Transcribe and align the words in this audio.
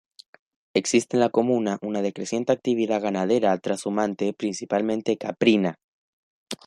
Existe 0.73 1.15
en 1.15 1.19
la 1.19 1.29
comuna 1.29 1.77
una 1.83 2.01
decreciente 2.01 2.51
actividad 2.51 3.03
ganadera 3.03 3.55
trashumante 3.59 4.33
principalmente 4.33 5.15
caprina. 5.15 5.75